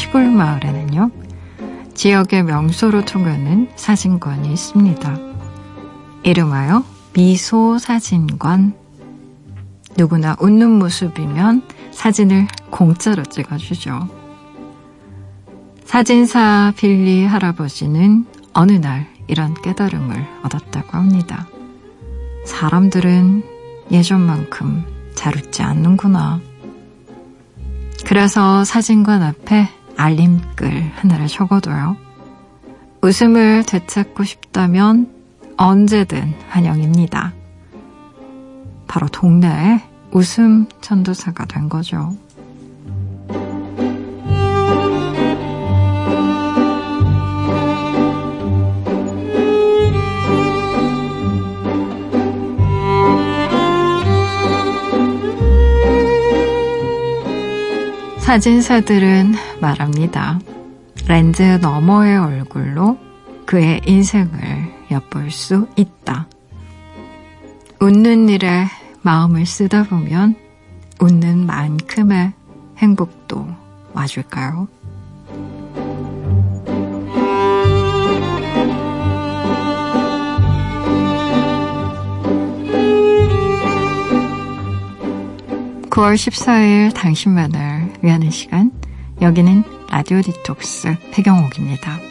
[0.00, 1.10] 시골 마을에는요,
[1.92, 5.18] 지역의 명소로 통하는 사진관이 있습니다.
[6.22, 8.72] 이름하여 미소 사진관.
[9.98, 14.08] 누구나 웃는 모습이면 사진을 공짜로 찍어주죠.
[15.84, 21.46] 사진사 빌리 할아버지는 어느 날 이런 깨달음을 얻었다고 합니다.
[22.46, 23.42] 사람들은
[23.92, 24.82] 예전만큼
[25.14, 26.40] 잘 웃지 않는구나.
[28.06, 29.68] 그래서 사진관 앞에
[30.00, 31.96] 알림글 하나를 적어둬요.
[33.02, 35.12] 웃음을 되찾고 싶다면
[35.58, 37.34] 언제든 환영입니다.
[38.88, 39.82] 바로 동네에
[40.12, 42.16] 웃음 전도사가 된 거죠.
[58.30, 60.38] 사진사들은 말합니다.
[61.08, 62.96] 렌즈 너머의 얼굴로
[63.44, 66.28] 그의 인생을 엿볼 수 있다.
[67.80, 68.66] 웃는 일에
[69.02, 70.36] 마음을 쓰다 보면
[71.00, 72.32] 웃는 만큼의
[72.78, 73.48] 행복도
[73.94, 74.68] 와줄까요?
[85.90, 88.70] 9월 14일 당신만을 위하는 시간.
[89.20, 92.09] 여기는 라디오 디톡스 배경옥입니다.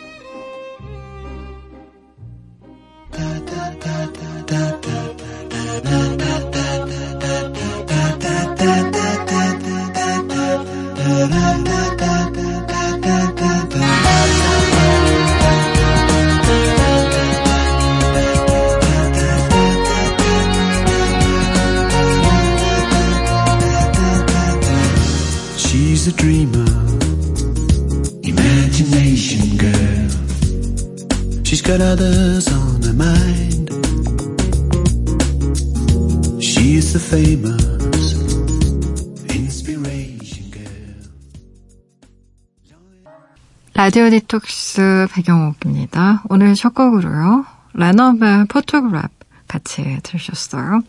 [43.90, 46.22] 라디오 디톡스 백영옥입니다.
[46.30, 47.48] 오늘 첫 곡으로요.
[47.74, 49.10] 레너벨 Photograph
[49.48, 50.82] 같이 들으셨어요.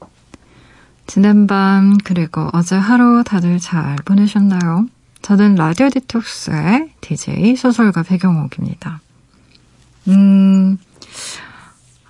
[1.06, 4.84] 지난 밤 그리고 어제 하루 다들 잘 보내셨나요?
[5.22, 9.00] 저는 라디오 디톡스의 DJ 소설가 백영옥입니다.
[10.08, 10.76] 음,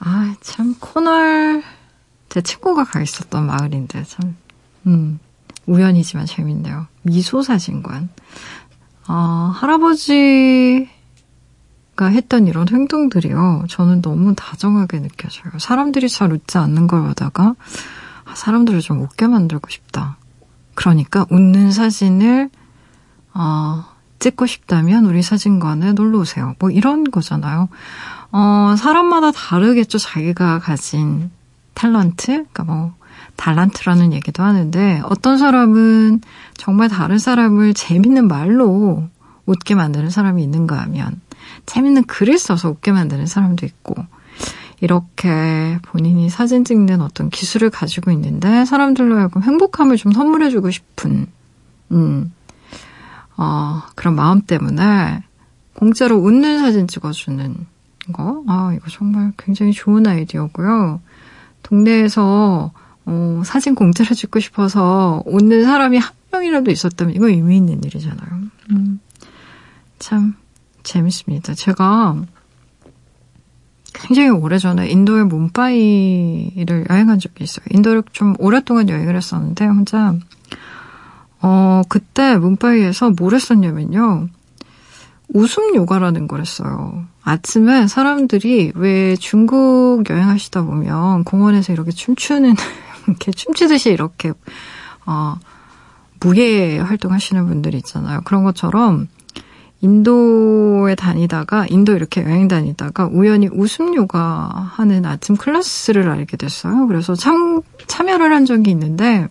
[0.01, 1.63] 아, 참, 코널,
[2.29, 4.35] 제 친구가 가 있었던 마을인데, 참,
[4.89, 5.21] 음,
[5.67, 6.89] 우연이지만 재밌네요.
[7.03, 8.09] 미소사진관.
[9.07, 10.87] 아, 할아버지가
[12.01, 13.65] 했던 이런 행동들이요.
[13.69, 15.53] 저는 너무 다정하게 느껴져요.
[15.59, 17.55] 사람들이 잘 웃지 않는 걸 보다가,
[18.25, 20.17] 아, 사람들을 좀 웃게 만들고 싶다.
[20.75, 22.51] 그러니까 웃는 사진을,
[23.35, 23.85] 어,
[24.19, 26.55] 찍고 싶다면 우리 사진관에 놀러 오세요.
[26.59, 27.69] 뭐 이런 거잖아요.
[28.33, 29.99] 어, 사람마다 다르겠죠.
[29.99, 31.31] 자기가 가진
[31.75, 32.27] 탤런트?
[32.27, 32.95] 그러니까 뭐,
[33.41, 36.21] 달란트라는 얘기도 하는데, 어떤 사람은
[36.59, 39.09] 정말 다른 사람을 재밌는 말로
[39.47, 41.23] 웃게 만드는 사람이 있는가 하면,
[41.65, 43.95] 재밌는 글을 써서 웃게 만드는 사람도 있고,
[44.83, 51.27] 이렇게 본인이 사진 찍는 어떤 기술을 가지고 있는데, 사람들로 하여금 행복함을 좀 선물해주고 싶은,
[51.93, 52.33] 음,
[53.39, 55.23] 어, 그런 마음 때문에
[55.75, 57.57] 공짜로 웃는 사진 찍어주는
[58.13, 58.45] 거.
[58.47, 61.01] 아, 이거 정말 굉장히 좋은 아이디어고요.
[61.63, 62.73] 동네에서
[63.11, 68.41] 어, 사진 공짜로 찍고 싶어서 웃는 사람이 한 명이라도 있었다면 이거 의미 있는 일이잖아요.
[68.71, 69.01] 음,
[69.99, 70.37] 참
[70.85, 71.55] 재밌습니다.
[71.55, 72.23] 제가
[73.93, 77.65] 굉장히 오래전에 인도의 뭄바이를 여행한 적이 있어요.
[77.71, 80.15] 인도를 좀 오랫동안 여행을 했었는데 혼자
[81.43, 84.29] 어, 그때 문바이에서 뭘 했었냐면요.
[85.33, 87.07] 웃음 요가라는 걸 했어요.
[87.23, 92.55] 아침에 사람들이 왜 중국 여행하시다 보면 공원에서 이렇게 춤추는,
[93.11, 94.33] 이렇게 춤추듯이 이렇게,
[95.07, 95.37] 어,
[96.21, 98.21] 무예 활동하시는 분들이 있잖아요.
[98.25, 99.09] 그런 것처럼
[99.81, 106.87] 인도에 다니다가, 인도 이렇게 여행 다니다가 우연히 웃음 요가 하는 아침 클래스를 알게 됐어요.
[106.87, 109.27] 그래서 참, 참여를 한 적이 있는데,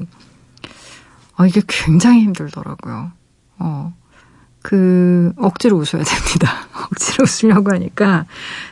[1.37, 3.11] 어, 이게 굉장히 힘들더라고요.
[3.59, 3.93] 어,
[4.63, 6.67] 그, 억지로 웃어야 됩니다.
[6.91, 8.25] 억지로 웃으려고 하니까,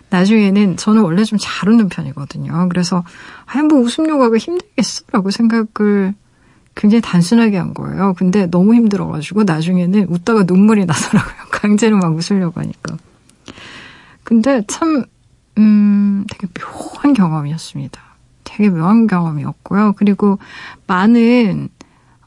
[0.09, 2.67] 나중에는, 저는 원래 좀 잘 웃는 편이거든요.
[2.69, 3.03] 그래서,
[3.45, 5.03] 아, 뭐 웃음 요가가 힘들겠어?
[5.11, 6.13] 라고 생각을
[6.75, 8.13] 굉장히 단순하게 한 거예요.
[8.17, 11.35] 근데 너무 힘들어가지고, 나중에는 웃다가 눈물이 나더라고요.
[11.51, 12.97] 강제로 막 웃으려고 하니까.
[14.23, 15.05] 근데 참,
[15.57, 18.01] 음, 되게 묘한 경험이었습니다.
[18.43, 19.93] 되게 묘한 경험이었고요.
[19.97, 20.39] 그리고
[20.87, 21.69] 많은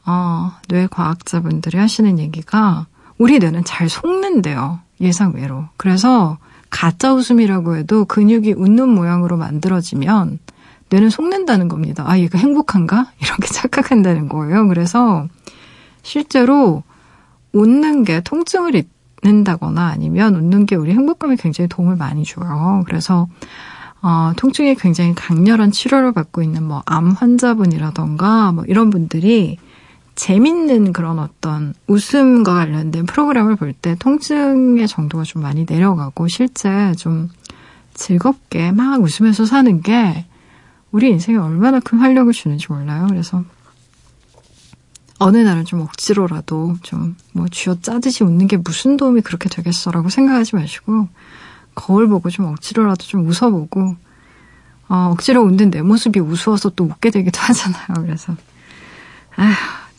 [0.05, 2.87] 어, 뇌 과학자분들이 하시는 얘기가
[3.17, 4.79] 우리 뇌는 잘 속는데요.
[4.99, 5.65] 예상외로.
[5.77, 6.37] 그래서
[6.71, 10.39] 가짜 웃음이라고 해도 근육이 웃는 모양으로 만들어지면
[10.89, 12.03] 뇌는 속는다는 겁니다.
[12.07, 13.11] 아, 얘가 행복한가?
[13.21, 14.67] 이렇게 착각한다는 거예요.
[14.67, 15.27] 그래서
[16.01, 16.83] 실제로
[17.53, 18.83] 웃는 게 통증을
[19.23, 22.83] 잊는다거나 아니면 웃는 게 우리 행복감에 굉장히 도움을 많이 줘요.
[22.87, 23.27] 그래서
[24.01, 29.57] 어, 통증이 굉장히 강렬한 치료를 받고 있는 뭐 암 환자분이라던가 뭐 이런 분들이
[30.21, 37.29] 재밌는 그런 어떤 웃음과 관련된 프로그램을 볼 때 통증의 정도가 좀 많이 내려가고 실제 좀
[37.95, 40.27] 즐겁게 막 웃으면서 사는 게
[40.91, 43.07] 우리 인생에 얼마나 큰 활력을 주는지 몰라요.
[43.09, 43.43] 그래서
[45.17, 50.55] 어느 날은 좀 억지로라도 좀 뭐 쥐어 짜듯이 웃는 게 무슨 도움이 그렇게 되겠어라고 생각하지
[50.55, 51.07] 마시고
[51.73, 53.95] 거울 보고 좀 억지로라도 좀 웃어보고
[54.87, 58.05] 어, 억지로 웃는 내 모습이 우스워서 또 웃게 되기도 하잖아요.
[58.05, 58.35] 그래서
[59.35, 59.80] 아휴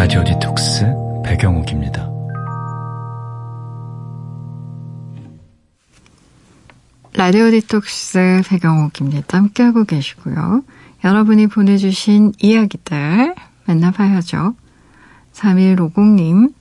[0.00, 0.86] 라디오 디톡스
[1.26, 2.08] 백영옥입니다.
[7.12, 9.36] 라디오 디톡스 백영옥입니다.
[9.36, 10.62] 함께하고 계시고요.
[11.04, 13.34] 여러분이 보내주신 이야기들
[13.66, 14.54] 맨날 봐야죠.
[15.34, 16.54] 3150님,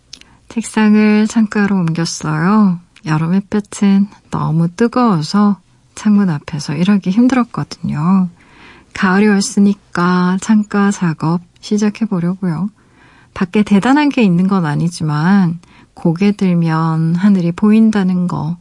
[0.50, 2.82] 책상을 창가로 옮겼어요.
[3.06, 5.62] 여름 햇볕은 너무 뜨거워서
[5.96, 8.28] 창문 앞에서 일하기 힘들었거든요.
[8.94, 12.70] 가을이 왔으니까 창가 작업 시작해 보려고요.
[13.34, 15.60] 밖에 대단한 게 있는 건 아니지만
[15.94, 18.58] 고개 들면 하늘이 보인다는 거.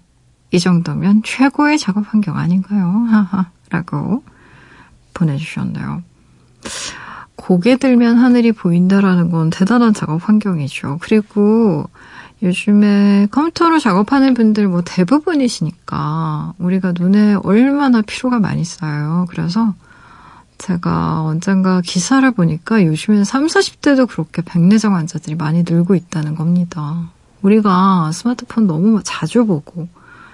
[0.50, 2.86] 이 정도면 최고의 작업 환경 아닌가요?
[3.08, 3.50] 하하.
[3.70, 4.22] 라고
[5.14, 6.02] 보내주셨네요.
[7.36, 10.98] 고개 들면 하늘이 보인다라는 건 대단한 작업 환경이죠.
[11.00, 11.88] 그리고
[12.42, 19.26] 요즘에 컴퓨터로 작업하는 분들 뭐 대부분이시니까 우리가 눈에 얼마나 피로가 많이 쌓여요.
[19.28, 19.74] 그래서
[20.58, 27.10] 제가 언젠가 기사를 보니까 요즘엔 3, 40대도 그렇게 백내장 환자들이 많이 늘고 있다는 겁니다.
[27.42, 29.88] 우리가 스마트폰 너무 자주 보고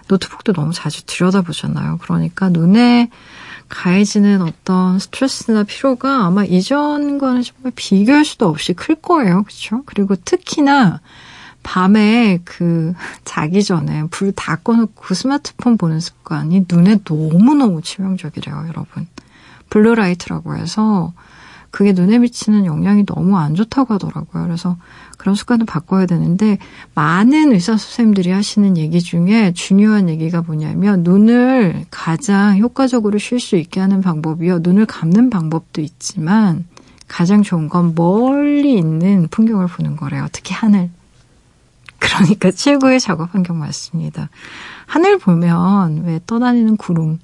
[0.09, 1.99] 노트북도 너무 자주 들여다보잖아요.
[2.03, 3.11] 그러니까 눈에
[3.69, 9.43] 가해지는 어떤 스트레스나 피로가 아마 이전과는 정말 비교할 수도 없이 클 거예요.
[9.43, 9.83] 그렇죠?
[9.87, 11.01] 그리고 특히나
[11.63, 12.93] 밤에 그
[13.25, 19.07] 자기 전에 불 다 꺼놓고 스마트폰 보는 습관이 눈에 너무너무 치명적이래요, 여러분.
[19.75, 21.13] blue light라고 해서
[21.73, 24.45] 그게 눈에 미치는 영향이 너무 안 좋다고 하더라고요.
[24.45, 24.77] 그래서
[25.19, 26.59] 그런 습관을 바꿔야 되는데
[26.95, 33.81] 많은 의사 선생님들이 하시는 얘기 중에 중요한 얘기가 뭐냐면 눈을 가장 효과적으로 쉴 수 있게
[33.81, 34.61] 하는 방법이요.
[34.61, 36.65] 눈을 감는 방법도 있지만
[37.09, 40.29] 가장 좋은 건 멀리 있는 풍경을 보는 거래요.
[40.31, 40.91] 특히 하늘.
[41.99, 44.29] 그러니까 최고의 작업 환경 맞습니다.
[44.87, 47.19] 하늘 보면 왜 떠다니는 구름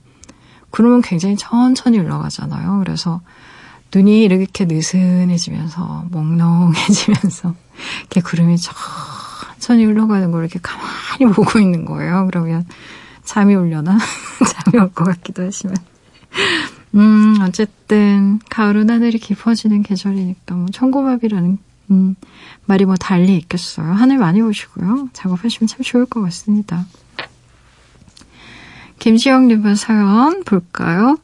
[0.70, 2.78] 구름은 굉장히 천천히 흘러가잖아요.
[2.84, 3.20] 그래서
[3.94, 7.54] 눈이 이렇게 느슨해지면서 몽롱해지면서
[8.02, 12.26] 이렇게 구름이 천천히 흘러가는 걸 이렇게 가만히 보고 있는 거예요.
[12.30, 12.66] 그러면
[13.24, 13.98] 잠이 오려나?
[14.48, 15.76] 잠이 올 것 같기도 하지만.
[16.94, 21.58] 음, 어쨌든, 가을은 하늘이 깊어지는 계절이니까, 뭐, 청고마비라는,
[21.92, 22.16] 음,
[22.66, 23.92] 말이 뭐 달리 있겠어요.
[23.92, 25.08] 하늘 많이 보시고요.
[25.12, 26.86] 작업하시면 참 좋을 것 같습니다.
[29.00, 31.16] 김지영님의 사연 볼까요?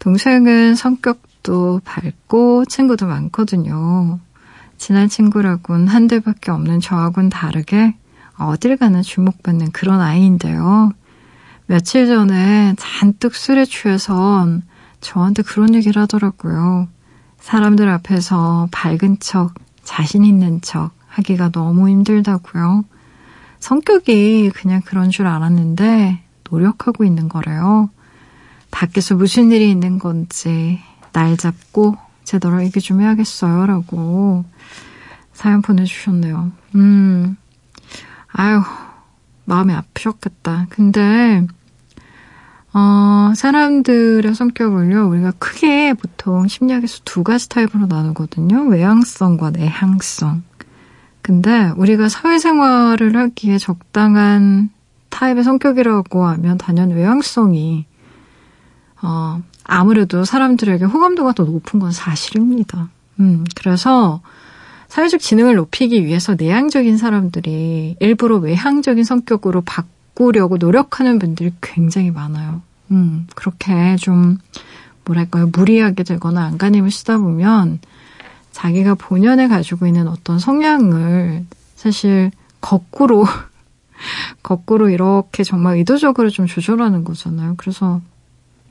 [0.00, 4.20] 동생은 성격도 밝고 친구도 많거든요.
[4.76, 7.96] 친한 친구라곤 한 대밖에 없는 저하고는 다르게
[8.38, 10.92] 어딜 가나 주목받는 그런 아이인데요.
[11.66, 14.46] 며칠 전에 잔뜩 술에 취해서
[15.00, 16.86] 저한테 그런 얘기를 하더라고요.
[17.38, 22.84] 사람들 앞에서 밝은 척, 자신 있는 척 하기가 너무 힘들다고요.
[23.58, 27.90] 성격이 그냥 그런 줄 알았는데 노력하고 있는 거래요.
[28.70, 30.80] 밖에서 무슨 일이 있는 건지
[31.12, 33.66] 날 잡고 제대로 얘기 좀 해야겠어요.
[33.66, 34.44] 라고
[35.32, 36.52] 사연 보내주셨네요.
[36.76, 37.36] 음,
[38.28, 38.60] 아유,
[39.46, 40.66] 마음이 아프셨겠다.
[40.70, 41.46] 근데,
[42.72, 48.64] 어, 사람들의 성격을요, 우리가 크게 보통 심리학에서 두 가지 타입으로 나누거든요.
[48.66, 50.42] 외향성과 내향성.
[51.22, 54.70] 근데 우리가 사회생활을 하기에 적당한
[55.20, 57.84] 타입의 성격이라고 하면 단연 외향성이,
[59.02, 62.88] 어, 아무래도 사람들에게 호감도가 더 높은 건 사실입니다.
[63.20, 64.22] 음, 그래서
[64.88, 72.62] 사회적 지능을 높이기 위해서 내향적인 사람들이 일부러 외향적인 성격으로 바꾸려고 노력하는 분들이 굉장히 많아요.
[72.90, 74.38] 음, 그렇게 좀,
[75.04, 77.80] 뭐랄까요, 무리하게 되거나 안간힘을 쓰다 보면
[78.52, 81.44] 자기가 본연에 가지고 있는 어떤 성향을
[81.76, 82.30] 사실
[82.62, 83.26] 거꾸로,
[84.42, 87.54] 거꾸로 이렇게 정말 의도적으로 좀 조절하는 거잖아요.
[87.56, 88.00] 그래서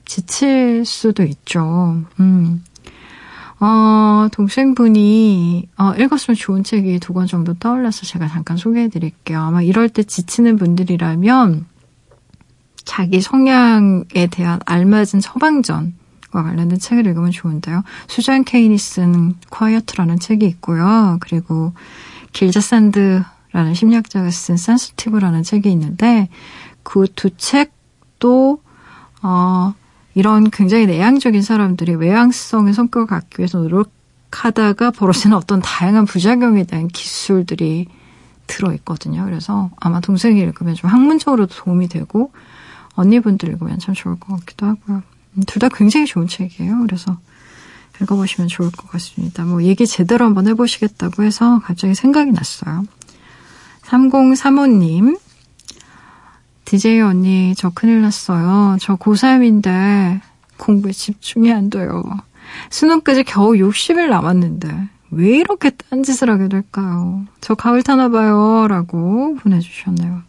[0.05, 2.03] 지칠 수도 있죠.
[2.19, 2.63] 음.
[3.61, 9.41] 어, 동생분이 어, 읽었으면 좋은 책이 두 권 정도 떠올라서 제가 잠깐 소개해 드릴게요.
[9.41, 11.65] 아마 이럴 때 지치는 분들이라면
[12.85, 15.91] 자기 성향에 대한 알맞은 처방전과
[16.43, 17.83] 관련된 책을 읽으면 좋은데요.
[18.07, 21.17] 수잔 케이니 쓴 콰이어트라는 책이 있고요.
[21.19, 21.73] 그리고
[22.31, 23.21] 길자 산드
[23.51, 26.29] 라는 심리학자가 쓴 센스티브라는 책이 있는데
[26.83, 28.61] 그 두 책도
[29.21, 29.73] 어,
[30.15, 37.87] 이런 굉장히 내향적인 사람들이 외향성의 성격을 갖기 위해서 노력하다가 벌어지는 어떤 다양한 부작용에 대한 기술들이
[38.47, 39.23] 들어 있거든요.
[39.25, 42.31] 그래서 아마 동생이 읽으면 좀 학문적으로도 도움이 되고
[42.95, 45.03] 언니분들 읽으면 참 좋을 것 같기도 하고요.
[45.33, 46.79] 음, 둘다 굉장히 좋은 책이에요.
[46.81, 47.17] 그래서
[48.01, 49.43] 읽어보시면 좋을 것 같습니다.
[49.43, 52.85] 뭐 얘기 제대로 한번 해보시겠다고 해서 갑자기 생각이 났어요.
[53.83, 55.19] 3035님,
[56.65, 58.77] DJ 언니, 저 큰일 났어요.
[58.79, 60.21] 저 고3인데
[60.57, 62.03] 공부에 집중이 안 돼요.
[62.69, 67.25] 수능까지 겨우 60일 남았는데 왜 이렇게 딴짓을 하게 될까요?
[67.41, 68.67] 저 가을 타나 봐요.
[68.67, 70.21] 라고 보내주셨네요.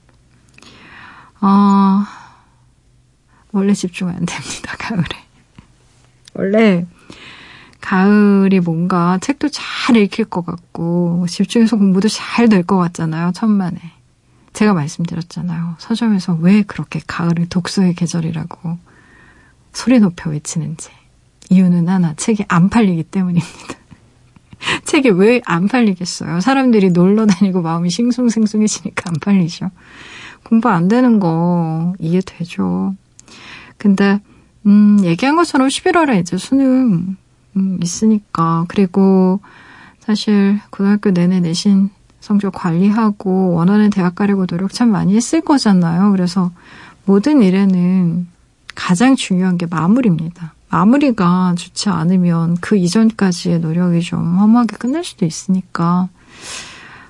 [1.41, 2.07] 아,
[3.53, 4.77] 원래 집중 안 됩니다.
[4.79, 5.05] 가을에.
[6.35, 6.87] 원래
[7.81, 13.33] 가을이 뭔가 책도 잘 읽힐 것 같고 집중해서 공부도 잘 될 것 같잖아요.
[13.35, 13.79] 천만에.
[14.53, 15.77] 제가 말씀드렸잖아요.
[15.79, 18.79] 서점에서 왜 그렇게 가을을 독서의 계절이라고
[19.73, 20.91] 소리 높여 외치는지.
[21.51, 23.49] 이유는 하나, 책이 안 팔리기 때문입니다.
[24.85, 26.41] 책이 왜 안 팔리겠어요?
[26.41, 29.71] 사람들이 놀러 다니고 마음이 싱숭생숭해지니까 안 팔리죠.
[30.45, 32.95] 공부 안 되는 거 이해되죠.
[33.79, 34.21] 근데,
[34.67, 37.17] 음, 얘기한 것처럼 11월에 이제 수능,
[37.57, 38.65] 음, 있으니까.
[38.69, 39.41] 그리고
[40.01, 41.91] 사실 고등학교 내내 내신
[42.21, 46.11] 성적 관리하고 원하는 대학 가려고 노력 참 많이 했을 거잖아요.
[46.13, 46.53] 그래서
[47.05, 48.27] 모든 일에는
[48.75, 50.55] 가장 중요한 게 마무리입니다.
[50.71, 56.09] 마무리가 좋지 않으면 그 이전까지의 노력이 좀 허무하게 끝날 수도 있으니까,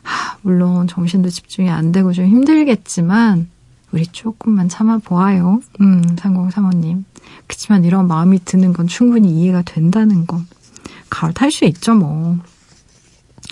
[0.03, 3.49] 하, 물론 정신도 집중이 안 되고 좀 힘들겠지만,
[3.93, 5.61] 우리 조금만 참아보아요.
[5.81, 7.05] 음, 3035님.
[7.47, 10.41] 그치만 이런 마음이 드는 건 충분히 이해가 된다는 거.
[11.09, 12.39] 가을 탈 수 있죠, 뭐.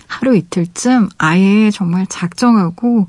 [0.06, 3.08] 하루 이틀쯤 아예 정말 작정하고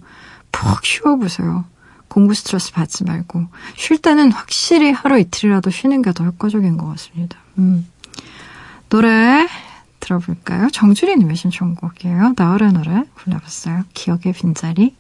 [0.52, 1.66] 푹 쉬어보세요.
[2.08, 3.46] 공부 스트레스 받지 말고.
[3.76, 7.38] 쉴 때는 확실히 하루 이틀이라도 쉬는 게 더 효과적인 것 같습니다.
[7.60, 7.88] 음.
[8.90, 9.48] 노래
[10.00, 10.70] 들어볼까요?
[10.72, 12.34] 정주리님의 신청곡이에요.
[12.36, 13.84] 나얼의 노래 골라봤어요.
[13.94, 14.96] 기억의 빈자리.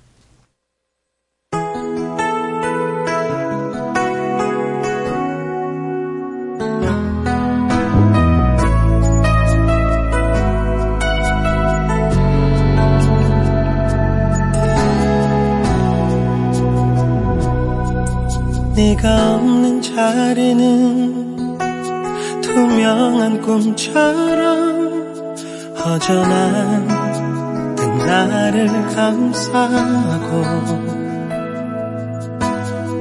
[18.79, 21.35] 네가 없는 자리는
[22.41, 25.35] 투명한 꿈처럼
[25.75, 26.87] 허전한
[28.07, 30.43] 나를 감싸고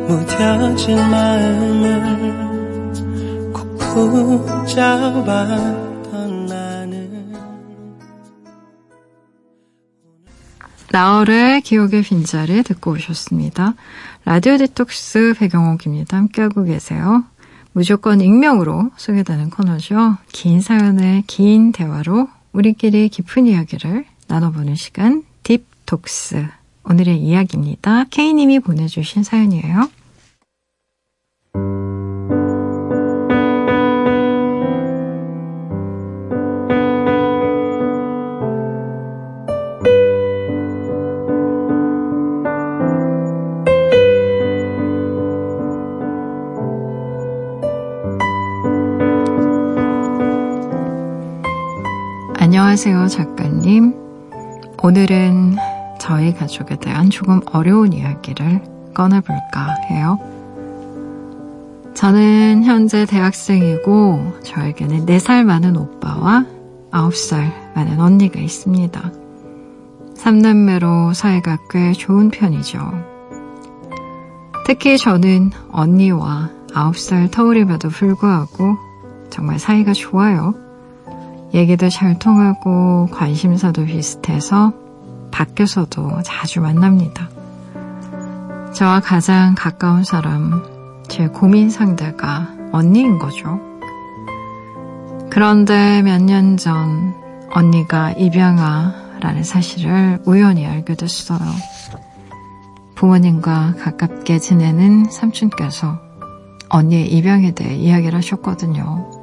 [0.09, 2.35] 무뎌진 마음을
[3.53, 5.88] 꼭 붙잡았
[10.91, 13.75] 나얼의 기억의 빈자리 듣고 오셨습니다.
[14.25, 16.17] 라디오 디톡스 배경옥입니다.
[16.17, 17.25] 함께하고 계세요.
[17.73, 20.17] 무조건 익명으로 소개되는 코너죠.
[20.33, 26.47] 긴 사연의 긴 대화로 우리끼리 깊은 이야기를 나눠보는 시간 딥톡스.
[26.85, 28.05] 오늘의 이야기입니다.
[28.05, 29.91] K님이 보내주신 사연이에요.
[52.81, 53.93] 안녕하세요, 작가님.
[54.85, 55.57] 오늘은
[55.99, 58.63] 저희 가족에 대한 조금 어려운 이야기를
[58.95, 60.17] 꺼내볼까 해요.
[61.95, 66.47] 저는 현재 대학생이고 저에게는 4살 많은 오빠와
[66.93, 69.13] 9살 많은 언니가 있습니다.
[70.15, 72.79] 3남매로 사이가 꽤 좋은 편이죠.
[74.65, 78.77] 특히 저는 언니와 9살 터울임에도 불구하고
[79.31, 80.68] 정말 사이가 좋아요.
[81.55, 84.73] 얘기도 잘 통하고 관심사도 비슷해서
[85.31, 87.29] 밖에서도 자주 만납니다.
[88.75, 90.63] 저와 가장 가까운 사람,
[91.09, 93.61] 제 고민 상대가 언니인 거죠.
[95.31, 97.15] 그런데 몇 년 전
[97.51, 101.39] 언니가 입양아라는 사실을 우연히 알게 됐어요.
[102.95, 105.99] 부모님과 가깝게 지내는 삼촌께서
[106.69, 109.18] 언니의 입양에 대해 이야기를 하셨거든요.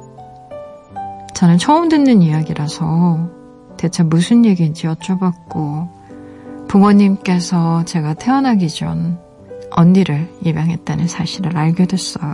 [1.36, 3.28] 저는 처음 듣는 이야기라서
[3.76, 5.86] 대체 무슨 얘기인지 여쭤봤고
[6.66, 9.18] 부모님께서 제가 태어나기 전
[9.70, 12.32] 언니를 입양했다는 사실을 알게 됐어요.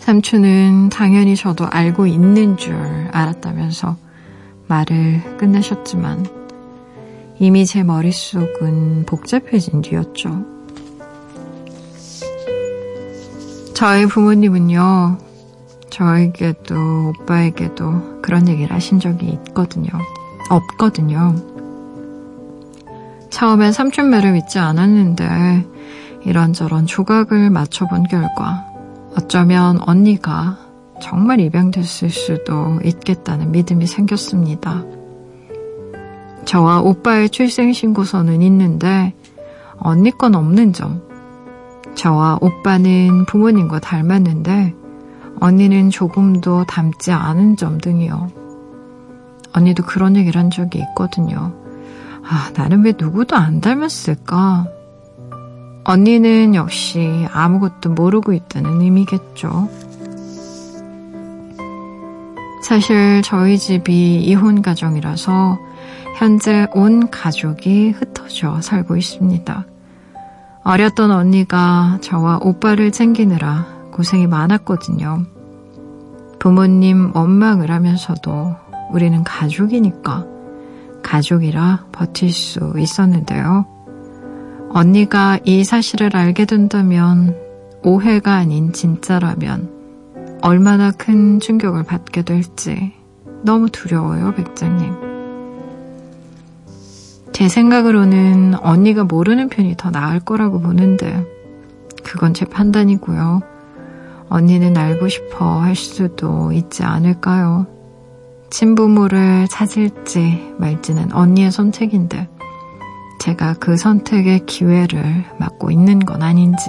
[0.00, 2.74] 삼촌은 당연히 저도 알고 있는 줄
[3.12, 3.96] 알았다면서
[4.66, 6.26] 말을 끝내셨지만
[7.38, 10.44] 이미 제 머릿속은 복잡해진 뒤였죠.
[13.74, 15.18] 저희 부모님은요,
[15.94, 19.90] 저에게도 오빠에게도 그런 얘기를 하신 적이 있거든요.
[20.50, 21.36] 없거든요.
[23.30, 25.64] 처음엔 삼촌매를 믿지 않았는데
[26.24, 28.66] 이런저런 조각을 맞춰본 결과
[29.16, 30.58] 어쩌면 언니가
[31.00, 34.82] 정말 입양됐을 수도 있겠다는 믿음이 생겼습니다.
[36.44, 39.14] 저와 오빠의 출생신고서는 있는데
[39.78, 41.02] 언니 건 없는 점.
[41.94, 44.83] 저와 오빠는 부모님과 닮았는데
[45.40, 48.30] 언니는 조금도 닮지 않은 점 등이요.
[49.52, 51.52] 언니도 그런 얘기를 한 적이 있거든요.
[52.26, 54.66] 아, 나는 왜 누구도 안 닮았을까?
[55.84, 59.68] 언니는 역시 아무것도 모르고 있다는 의미겠죠.
[62.62, 65.58] 사실 저희 집이 이혼 가정이라서
[66.16, 69.66] 현재 온 가족이 흩어져 살고 있습니다.
[70.62, 75.24] 어렸던 언니가 저와 오빠를 챙기느라 고생이 많았거든요.
[76.40, 78.56] 부모님 원망을 하면서도
[78.90, 80.26] 우리는 가족이니까
[81.02, 83.66] 가족이라 버틸 수 있었는데요.
[84.70, 87.36] 언니가 이 사실을 알게 된다면
[87.84, 89.70] 오해가 아닌 진짜라면
[90.42, 92.92] 얼마나 큰 충격을 받게 될지
[93.42, 94.92] 너무 두려워요, 백장님.
[97.32, 101.24] 제 생각으로는 언니가 모르는 편이 더 나을 거라고 보는데
[102.02, 103.53] 그건 제 판단이고요.
[104.34, 107.68] 언니는 알고 싶어 할 수도 있지 않을까요?
[108.50, 112.28] 친부모를 찾을지 말지는 언니의 선택인데
[113.20, 116.68] 제가 그 선택의 기회를 맡고 있는 건 아닌지.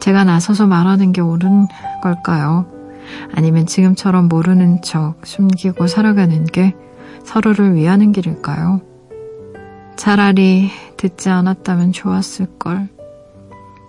[0.00, 1.68] 제가 나서서 말하는 게 옳은
[2.02, 2.66] 걸까요?
[3.32, 6.74] 아니면 지금처럼 모르는 척 숨기고 살아가는 게
[7.22, 8.80] 서로를 위하는 길일까요?
[9.94, 12.93] 차라리 듣지 않았다면 좋았을걸.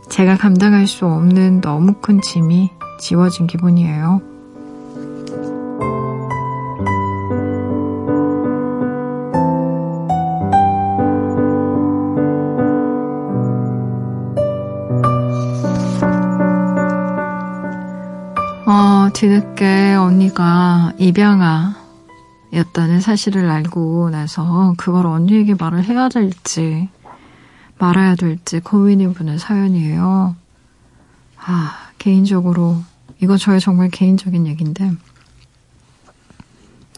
[0.10, 4.22] 제가 감당할 수 없는 너무 큰 짐이 지워진 기분이에요.
[19.16, 21.74] 뒤늦게 언니가 입양아
[22.54, 26.90] 였다는 사실을 알고 나서 그걸 언니에게 말을 해야 될지
[27.78, 30.36] 말아야 될지 고민이 분의 사연이에요.
[31.38, 32.82] 아, 개인적으로
[33.22, 34.92] 이거 저의 정말 개인적인 얘기인데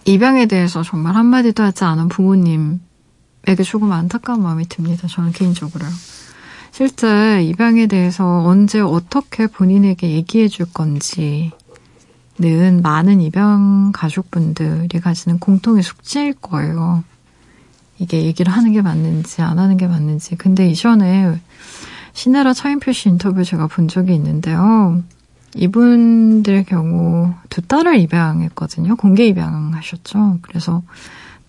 [0.05, 5.07] 입양에 대해서 정말 한마디도 하지 않은 부모님에게 조금 안타까운 마음이 듭니다.
[5.07, 5.89] 저는 개인적으로요.
[6.71, 11.51] 실제 입양에 대해서 언제 어떻게 본인에게 얘기해 줄 건지
[12.39, 17.03] 는 많은 입양 가족분들이 가지는 공통의 숙제일 거예요.
[17.99, 20.35] 이게 얘기를 하는 게 맞는지 안 하는 게 맞는지.
[20.35, 21.39] 근데 이전에
[22.13, 25.01] 시네라 차인표 씨 인터뷰 제가 본 적이 있는데요.
[25.55, 28.95] 이분들 경우 두 딸을 입양했거든요.
[28.95, 30.39] 공개 입양하셨죠.
[30.41, 30.83] 그래서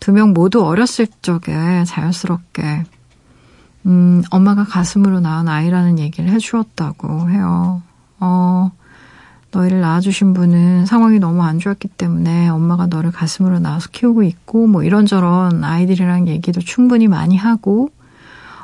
[0.01, 2.85] 두 명 모두 어렸을 적에 자연스럽게
[3.87, 7.83] 음, 엄마가 가슴으로 낳은 아이라는 얘기를 해주었다고 해요.
[8.21, 8.71] 어,
[9.51, 14.83] 너희를 낳아주신 분은 상황이 너무 안 좋았기 때문에 엄마가 너를 가슴으로 낳아서 키우고 있고 뭐
[14.83, 17.91] 이런저런 아이들이랑 얘기도 충분히 많이 하고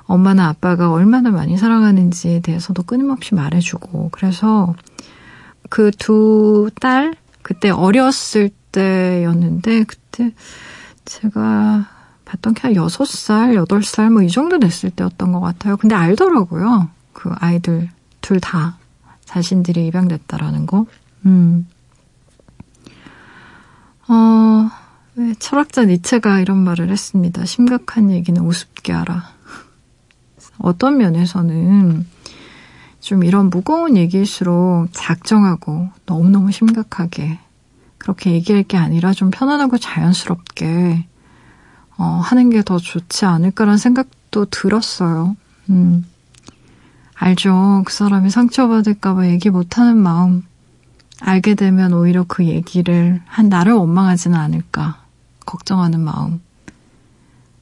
[0.06, 4.74] 엄마나 아빠가 얼마나 많이 사랑하는지에 대해서도 끊임없이 말해주고 그래서
[5.70, 10.32] 그 두 딸 그때 어렸을 때였는데 그때
[11.06, 11.86] 제가
[12.26, 15.76] 봤던 게 한 6살, 8살 뭐 이 정도 됐을 때였던 것 같아요.
[15.78, 16.88] 근데 알더라고요.
[17.14, 17.88] 그 아이들
[18.20, 18.76] 둘 다
[19.34, 20.86] 자신들이 입양됐다라는 거.
[21.26, 21.66] 음.
[24.06, 24.70] 어,
[25.16, 27.44] 왜 철학자 니체가 이런 말을 했습니다.
[27.44, 29.24] 심각한 얘기는 우습게 하라.
[30.58, 32.06] 어떤 면에서는
[33.00, 37.40] 좀 이런 무거운 얘기일수록 작정하고 너무너무 심각하게
[37.98, 41.08] 그렇게 얘기할 게 아니라 좀 편안하고 자연스럽게
[41.96, 45.36] 어, 하는 게 더 좋지 않을까라는 생각도 들었어요.
[45.70, 46.04] 음.
[47.14, 47.82] 알죠.
[47.86, 50.42] 그 사람이 상처받을까봐 얘기 못하는 마음.
[51.20, 55.04] 알게 되면 오히려 그 얘기를 한 나를 원망하지는 않을까.
[55.46, 56.40] 걱정하는 마음.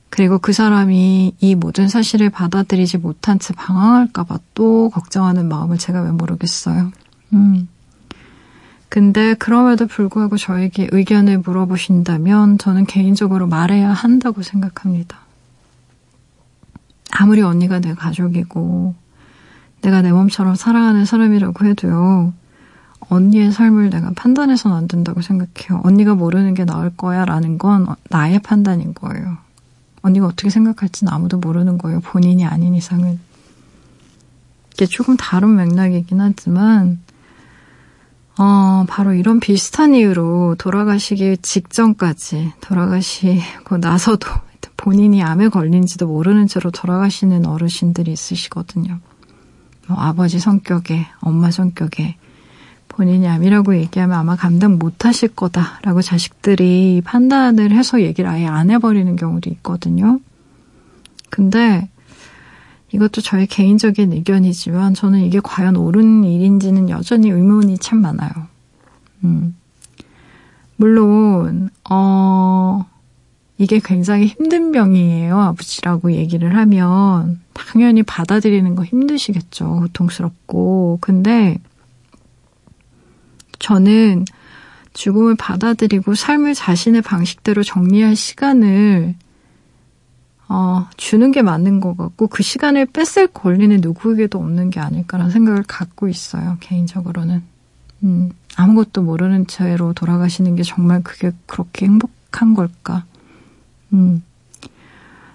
[0.09, 6.11] 그리고 그 사람이 이 모든 사실을 받아들이지 못한 채 방황할까봐 또 걱정하는 마음을 제가 왜
[6.11, 6.93] 모르겠어요.
[7.33, 7.69] 음.
[8.91, 15.19] 근데 그럼에도 불구하고 저에게 의견을 물어보신다면 저는 개인적으로 말해야 한다고 생각합니다.
[17.11, 18.95] 아무리 언니가 내 가족이고
[19.83, 22.33] 내가 내 몸처럼 사랑하는 사람이라고 해도요.
[23.09, 25.81] 언니의 삶을 내가 판단해서는 안 된다고 생각해요.
[25.85, 29.39] 언니가 모르는 게 나을 거야 라는 건 나의 판단인 거예요.
[30.03, 32.01] 언니가 어떻게 생각할지는 아무도 모르는 거예요.
[32.01, 33.21] 본인이 아닌 이상은.
[34.73, 37.01] 이게 조금 다른 맥락이긴 하지만
[38.39, 44.29] 어, 바로 이런 비슷한 이유로 돌아가시기 직전까지 돌아가시고 나서도
[44.79, 48.99] 본인이 암에 걸린지도 모르는 채로 돌아가시는 어르신들이 있으시거든요.
[49.93, 52.17] 뭐 아버지 성격에, 엄마 성격에
[52.89, 59.15] 본인이 암이라고 얘기하면 아마 감당 못 하실 거다라고 자식들이 판단을 해서 얘기를 아예 안 해버리는
[59.17, 60.19] 경우도 있거든요.
[61.29, 61.89] 근데
[62.91, 68.31] 이것도 저의 개인적인 의견이지만 저는 이게 과연 옳은 일인지는 여전히 의문이 참 많아요.
[69.25, 69.55] 음.
[70.77, 72.87] 물론, 어,
[73.59, 75.39] 이게 굉장히 힘든 병이에요.
[75.39, 79.81] 아버지라고 얘기를 하면 당연히 받아들이는 거 힘드시겠죠.
[79.81, 80.99] 고통스럽고.
[81.01, 81.59] 근데
[83.59, 84.25] 저는
[84.93, 89.15] 죽음을 받아들이고 삶을 자신의 방식대로 정리할 시간을
[90.49, 95.63] 어, 주는 게 맞는 것 같고 그 시간을 뺏을 권리는 누구에게도 없는 게 아닐까라는 생각을
[95.63, 96.59] 갖고 있어요.
[96.61, 97.43] 개인적으로는.
[98.03, 103.05] 음, 아무것도 모르는 채로 돌아가시는 게 정말 그게 그렇게 행복한 걸까?
[103.95, 104.23] 음,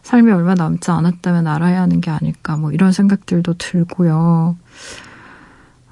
[0.07, 2.55] 삶이 얼마 남지 않았다면 알아야 하는 게 아닐까?
[2.55, 4.55] 뭐 이런 생각들도 들고요.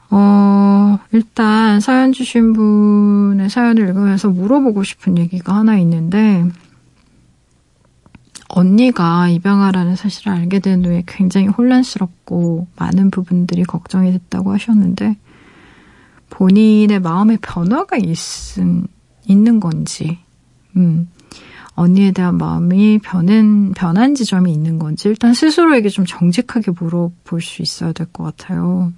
[0.10, 6.48] 어, 일단 사연 주신 분의 사연을 읽으면서 물어보고 싶은 얘기가 하나 있는데,
[8.48, 15.18] 언니가 입양하라는 사실을 알게 된 후에 굉장히 혼란스럽고 많은 부분들이 걱정이 됐다고 하셨는데
[16.30, 18.88] 본인의 마음의 변화가 있은,
[19.28, 20.20] 있는 건지,
[20.78, 21.10] 음,
[21.76, 27.92] 언니에 대한 마음이 변한, 변한 지점이 있는 건지 일단 스스로에게 좀 정직하게 물어볼 수 있어야
[27.92, 28.94] 될 것 같아요.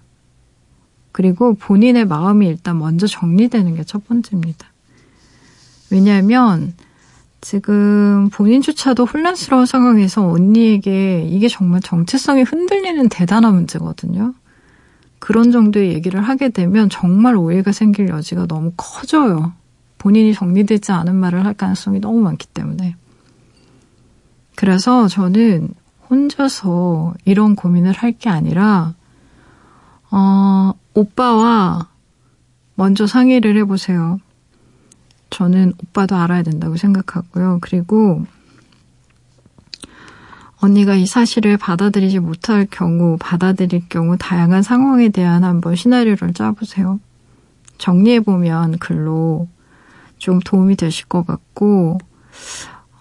[1.11, 4.67] 그리고 본인의 마음이 일단 먼저 정리되는 게 첫 번째입니다.
[5.89, 6.73] 왜냐하면
[7.41, 14.33] 지금 본인조차도 혼란스러운 상황에서 언니에게 이게 정말 정체성이 흔들리는 대단한 문제거든요.
[15.19, 19.53] 그런 정도의 얘기를 하게 되면 정말 오해가 생길 여지가 너무 커져요.
[19.97, 22.95] 본인이 정리되지 않은 말을 할 가능성이 너무 많기 때문에.
[24.55, 25.69] 그래서 저는
[26.09, 28.93] 혼자서 이런 고민을 할 게 아니라,
[30.09, 31.89] 어, 오빠와
[32.75, 34.19] 먼저 상의를 해보세요.
[35.29, 37.59] 저는 오빠도 알아야 된다고 생각하고요.
[37.61, 38.23] 그리고
[40.59, 46.99] 언니가 이 사실을 받아들이지 못할 경우, 받아들일 경우 다양한 상황에 대한 한번 시나리오를 짜보세요.
[47.77, 49.47] 정리해보면 글로
[50.17, 51.97] 좀 도움이 되실 것 같고,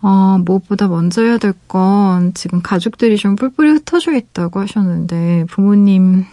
[0.03, 6.25] 어, 무엇보다 먼저 해야 될 건 지금 가족들이 좀 뿔뿔이 흩어져 있다고 하셨는데, 부모님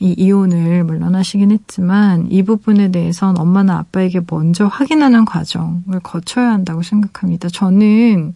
[0.00, 6.82] 이 이혼을 물론 하시긴 했지만 이 부분에 대해선 엄마나 아빠에게 먼저 확인하는 과정을 거쳐야 한다고
[6.82, 7.48] 생각합니다.
[7.48, 8.34] 저는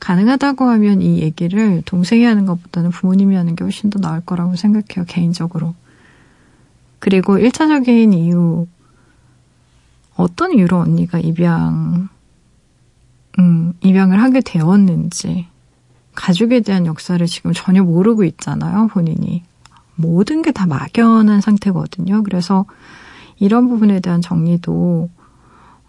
[0.00, 5.04] 가능하다고 하면 이 얘기를 동생이 하는 것보다는 부모님이 하는 게 훨씬 더 나을 거라고 생각해요,
[5.06, 5.74] 개인적으로.
[6.98, 8.66] 그리고 1차적인 이유,
[10.16, 12.08] 어떤 이유로 언니가 입양,
[13.38, 15.46] 음, 입양을 하게 되었는지,
[16.14, 19.42] 가족에 대한 역사를 지금 전혀 모르고 있잖아요, 본인이.
[19.94, 22.22] 모든 게 다 막연한 상태거든요.
[22.22, 22.64] 그래서
[23.38, 25.10] 이런 부분에 대한 정리도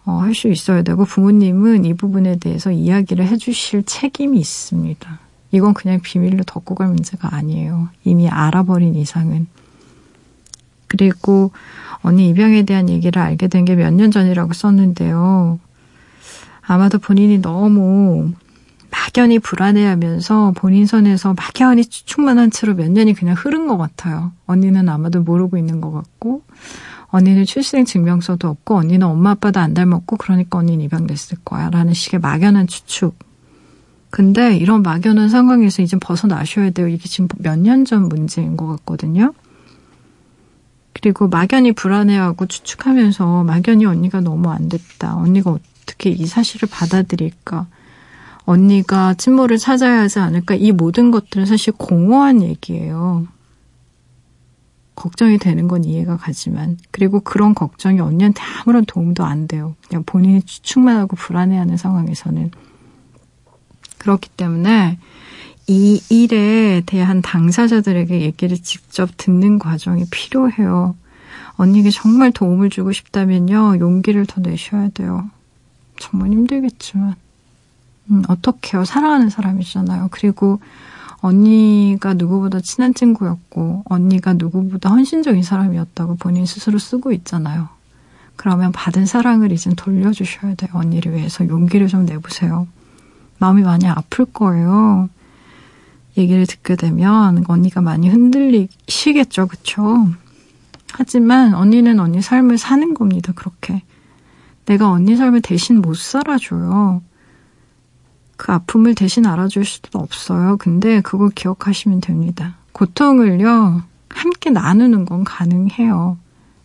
[0.04, 5.18] 어, 할 수 있어야 되고 부모님은 이 부분에 대해서 이야기를 해주실 책임이 있습니다.
[5.50, 7.88] 이건 그냥 비밀로 덮고 갈 문제가 아니에요.
[8.04, 9.46] 이미 알아버린 이상은.
[10.88, 11.52] 그리고
[12.02, 15.58] 언니 입양에 대한 얘기를 알게 된 게 몇 년 전이라고 썼는데요.
[16.62, 18.32] 아마도 본인이 너무
[18.90, 24.32] 막연히 불안해하면서 본인 선에서 막연히 추측만한 채로 몇 년이 그냥 흐른 것 같아요.
[24.46, 26.42] 언니는 아마도 모르고 있는 것 같고,
[27.08, 31.68] 언니는 출생 증명서도 없고, 언니는 엄마 아빠도 안 닮았고, 그러니까 언니는 입양됐을 거야.
[31.70, 33.18] 라는 식의 막연한 추측.
[34.10, 36.88] 근데 이런 막연한 상황에서 이제 벗어나셔야 돼요.
[36.88, 39.32] 이게 지금 몇 년 전 문제인 것 같거든요.
[41.00, 45.16] 그리고 막연히 불안해하고 추측하면서 막연히 언니가 너무 안 됐다.
[45.16, 47.66] 언니가 어떻게 이 사실을 받아들일까.
[48.44, 50.54] 언니가 친모를 찾아야 하지 않을까.
[50.54, 53.28] 이 모든 것들은 사실 공허한 얘기예요.
[54.96, 56.76] 걱정이 되는 건 이해가 가지만.
[56.90, 59.76] 그리고 그런 걱정이 언니한테 아무런 도움도 안 돼요.
[59.86, 62.50] 그냥 본인이 추측만 하고 불안해하는 상황에서는.
[63.98, 64.98] 그렇기 때문에
[65.70, 70.96] 이 일에 대한 당사자들에게 얘기를 직접 듣는 과정이 필요해요.
[71.56, 75.28] 언니에게 정말 도움을 주고 싶다면요, 용기를 더 내셔야 돼요.
[76.00, 77.16] 정말 힘들겠지만.
[78.10, 78.86] 음, 어떡해요.
[78.86, 80.08] 사랑하는 사람이잖아요.
[80.10, 80.60] 그리고
[81.20, 87.68] 언니가 누구보다 친한 친구였고, 언니가 누구보다 헌신적인 사람이었다고 본인 스스로 쓰고 있잖아요.
[88.36, 90.70] 그러면 받은 사랑을 이젠 돌려주셔야 돼요.
[90.72, 92.66] 언니를 위해서 용기를 좀 내보세요.
[93.38, 95.10] 마음이 많이 아플 거예요.
[96.18, 100.08] 얘기를 듣게 되면 언니가 많이 흔들리시겠죠, 그쵸?
[100.92, 103.82] 하지만 언니는 언니 삶을 사는 겁니다, 그렇게.
[104.66, 107.02] 내가 언니 삶을 대신 못 살아줘요.
[108.36, 110.56] 그 아픔을 대신 알아줄 수도 없어요.
[110.58, 112.56] 근데 그걸 기억하시면 됩니다.
[112.72, 116.18] 고통을요, 함께 나누는 건 가능해요.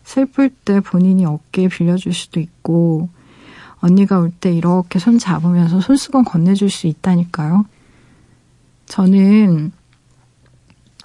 [0.04, 3.08] 슬플 때 본인이 어깨에 빌려줄 수도 있고,
[3.80, 7.66] 언니가 올 때 이렇게 손 잡으면서 손수건 건네줄 수 있다니까요.
[8.86, 9.72] 저는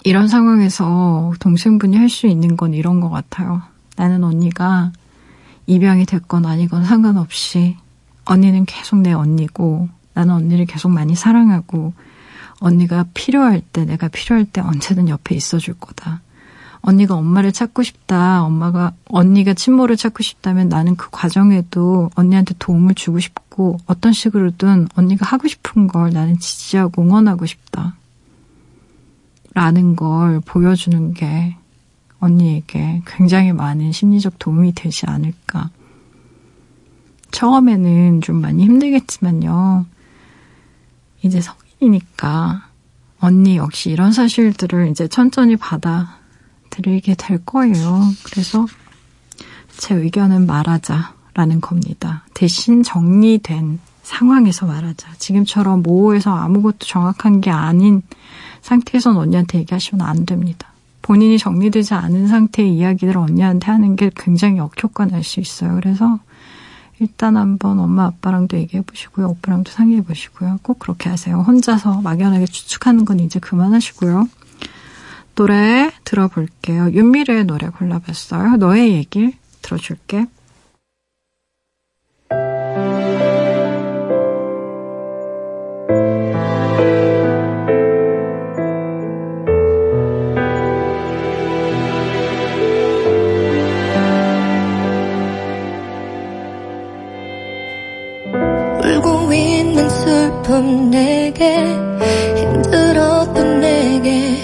[0.03, 3.61] 이런 상황에서 동생분이 할 수 있는 건 이런 것 같아요.
[3.95, 4.91] 나는 언니가
[5.67, 7.77] 입양이 됐건 아니건 상관없이
[8.25, 11.93] 언니는 계속 내 언니고 나는 언니를 계속 많이 사랑하고
[12.59, 16.21] 언니가 필요할 때 내가 필요할 때 언제든 옆에 있어줄 거다.
[16.81, 18.43] 언니가 엄마를 찾고 싶다.
[18.43, 25.25] 엄마가 언니가 친모를 찾고 싶다면 나는 그 과정에도 언니한테 도움을 주고 싶고 어떤 식으로든 언니가
[25.25, 27.95] 하고 싶은 걸 나는 지지하고 응원하고 싶다.
[29.53, 31.55] 라는 걸 보여주는 게
[32.19, 35.69] 언니에게 굉장히 많은 심리적 도움이 되지 않을까.
[37.31, 39.85] 처음에는 좀 많이 힘들겠지만요.
[41.21, 42.67] 이제 성인이니까
[43.19, 46.18] 언니 역시 이런 사실들을 이제 천천히 받아
[46.81, 48.01] 드리게 될 거예요.
[48.23, 48.65] 그래서
[49.77, 52.23] 제 의견은 말하자라는 겁니다.
[52.33, 55.13] 대신 정리된 상황에서 말하자.
[55.19, 58.01] 지금처럼 모호해서 아무것도 정확한 게 아닌
[58.61, 60.67] 상태에선 언니한테 얘기하시면 안 됩니다.
[61.01, 65.75] 본인이 정리되지 않은 상태의 이야기를 언니한테 하는 게 굉장히 역효과 날 수 있어요.
[65.75, 66.19] 그래서
[66.99, 69.29] 일단 한번 엄마 아빠랑도 얘기해 보시고요.
[69.29, 70.59] 오빠랑도 상의해 보시고요.
[70.61, 71.39] 꼭 그렇게 하세요.
[71.39, 74.27] 혼자서 막연하게 추측하는 건 이제 그만하시고요.
[75.39, 76.91] 노래 들어볼게요.
[76.91, 78.57] 윤미래의 노래 골라봤어요.
[78.57, 80.25] 너의 얘길 들어줄게.
[98.83, 101.55] 울고 있는 슬픔 내게
[102.35, 104.38] 힘들었던 내게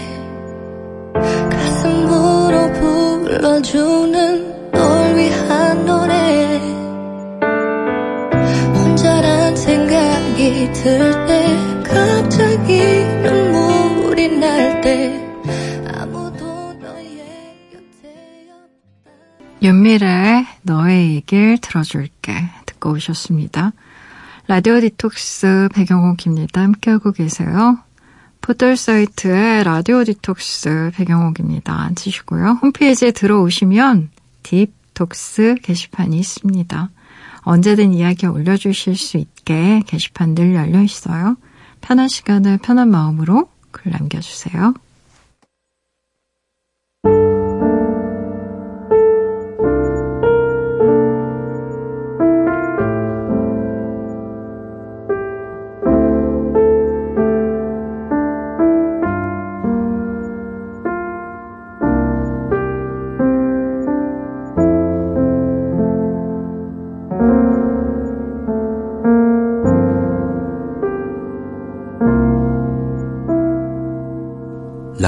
[3.56, 6.60] 불러주는 널 위한 노래
[8.76, 12.82] 혼자란 생각이 들 때 갑자기
[13.24, 15.22] 눈물이 날 때
[15.94, 17.18] 아무도 너의
[17.72, 19.12] 곁에 없다
[19.62, 22.34] 윤미래의 너의 얘길 들어줄게
[22.66, 23.72] 듣고 오셨습니다.
[24.48, 26.62] 라디오 디톡스 백영옥입니다.
[26.62, 27.78] 함께하고 계세요.
[28.46, 31.90] 포털 사이트에 라디오 디톡스 백영옥입니다.
[31.96, 32.60] 치시고요.
[32.62, 34.12] 홈페이지에 들어오시면
[34.44, 36.92] 딥톡스 게시판이 있습니다.
[37.40, 41.38] 언제든 이야기 올려주실 수 있게 게시판 늘 열려 있어요.
[41.82, 44.76] 편한 시간을 편한 마음으로 글 남겨주세요.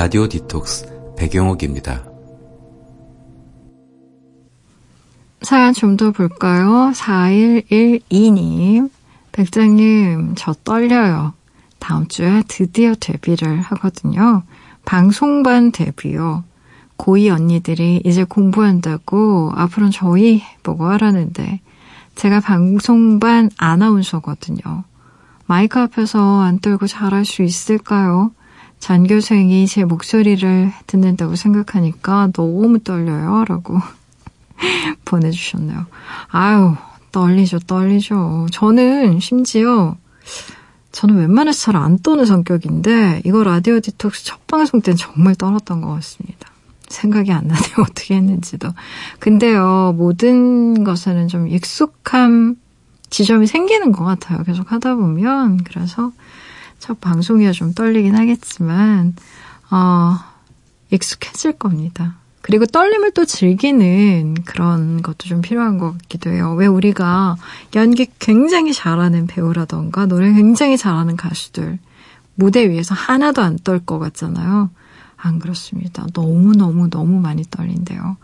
[0.08, 2.06] 라디오 디톡스 배경옥입니다.
[5.42, 6.94] 사연 좀 더 볼까요?
[6.96, 8.90] 4112님.
[9.34, 11.34] 백장님, 저 떨려요.
[11.80, 14.44] 다음 주에 드디어 데뷔를 하거든요.
[14.86, 16.46] 방송반 데뷔요.
[16.98, 21.60] 고2 언니들이 이제 공부한다고 앞으로는 저희 보고 하라는데
[22.16, 24.86] 제가 방송반 아나운서거든요.
[25.48, 28.32] 마이크 앞에서 안 떨고 잘할 수 있을까요?
[28.80, 33.46] 전교생이 제 목소리를 듣는다고 생각하니까 너무 떨려요.
[33.48, 33.80] 라고
[35.06, 35.86] 보내주셨네요.
[36.30, 36.76] 아유,
[37.12, 38.48] 떨리죠, 떨리죠.
[38.52, 39.96] 저는 심지어,
[40.92, 45.90] 저는 웬만해서 잘 안 떠는 성격인데, 이거 라디오 디톡스 첫 방송 때는 정말 떨었던 것
[45.96, 46.50] 같습니다.
[46.88, 47.76] 생각이 안 나네요.
[47.90, 48.70] 어떻게 했는지도.
[49.20, 52.56] 근데요, 모든 것에는 좀 익숙함
[53.10, 54.44] 지점이 생기는 것 같아요.
[54.44, 55.64] 계속 하다 보면.
[55.64, 56.12] 그래서
[56.80, 59.16] 첫 방송이야 좀 떨리긴 하겠지만,
[59.72, 60.18] 어,
[60.92, 62.16] 익숙해질 겁니다.
[62.42, 66.54] 그리고 떨림을 또 즐기는 그런 것도 좀 필요한 것 같기도 해요.
[66.54, 67.36] 왜 우리가
[67.76, 71.78] 연기 굉장히 잘하는 배우라던가 노래 굉장히 잘하는 가수들
[72.36, 74.70] 무대 위에서 하나도 안 떨 것 같잖아요.
[75.18, 76.06] 안 그렇습니다.
[76.14, 78.16] 너무너무 너무 많이 떨린대요.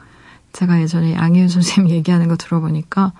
[0.53, 3.11] 제가 예전에 양희은 선생님 얘기하는 거 들어보니까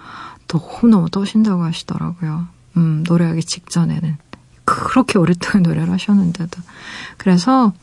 [0.48, 2.48] 너무너무 떠신다고 하시더라고요.
[2.78, 4.18] 음, 노래하기 직전에는.
[4.66, 6.62] 그렇게 오랫동안 노래를 하셨는데도.
[7.18, 7.74] 그래서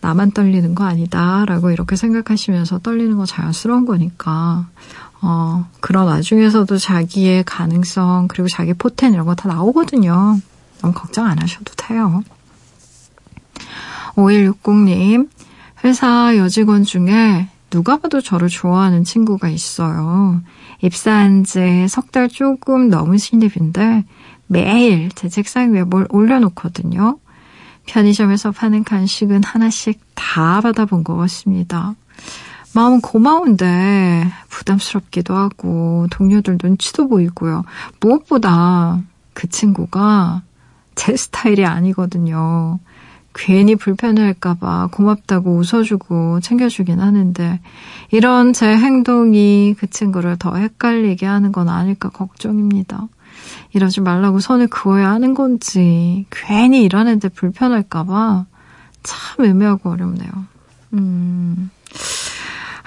[0.00, 4.66] 나만 떨리는 거 아니다라고 이렇게 생각하시면서 떨리는 거 자연스러운 거니까
[5.22, 10.38] 어, 그런 와중에서도 자기의 가능성 그리고 자기 포텐 이런 거 다 나오거든요.
[10.80, 12.22] 너무 걱정 안 하셔도 돼요.
[14.16, 15.28] 5160님,
[15.84, 20.40] 회사 여직원 중에 누가 봐도 저를 좋아하는 친구가 있어요.
[20.82, 24.04] 입사한 지 석 달 조금 넘은 신입인데
[24.52, 27.18] 매일 제 책상 위에 뭘 올려놓거든요.
[27.86, 31.94] 편의점에서 파는 간식은 하나씩 다 받아본 것 같습니다.
[32.74, 37.62] 마음은 고마운데 부담스럽기도 하고 동료들 눈치도 보이고요.
[38.00, 39.00] 무엇보다
[39.34, 40.42] 그 친구가
[40.96, 42.80] 제 스타일이 아니거든요.
[43.32, 47.60] 괜히 불편해할까봐 고맙다고 웃어주고 챙겨주긴 하는데
[48.10, 53.06] 이런 제 행동이 그 친구를 더 헷갈리게 하는 건 아닐까 걱정입니다.
[53.72, 58.46] 이러지 말라고 선을 그어야 하는 건지 괜히 일하는데 불편할까봐
[59.02, 60.30] 참 애매하고 어렵네요.
[60.94, 61.70] 음,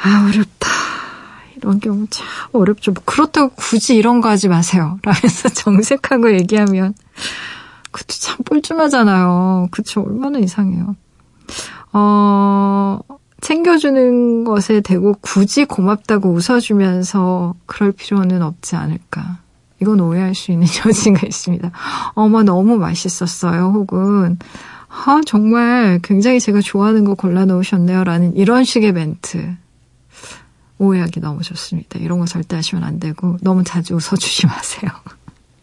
[0.04, 0.70] 아 어렵다.
[1.56, 2.92] 이런 경우 참 어렵죠.
[2.92, 5.00] 뭐 그렇다고 굳이 이런 거 하지 마세요.
[5.04, 6.94] 라면서 정색하고 얘기하면
[7.92, 9.70] 그것도 참 뻘쭘하잖아요.
[9.72, 10.96] 그쵸 얼마나 이상해요.
[11.94, 13.00] 어,
[13.40, 19.40] 챙겨주는 것에 대고 굳이 고맙다고 웃어주면서 그럴 필요는 없지 않을까.
[19.84, 21.72] 이건 오해할 수 있는 여지가 있습니다.
[22.16, 23.72] 어머, 너무 맛있었어요.
[23.74, 24.40] 혹은,
[24.88, 28.06] 아, 정말 굉장히 제가 좋아하는 거 골라놓으셨네요.
[28.06, 29.56] 라는 이런 식의 멘트.
[30.80, 32.00] 오해하기 너무 좋습니다.
[32.00, 34.90] 이런 거 절대 하시면 안 되고, 너무 자주 웃어주지 마세요.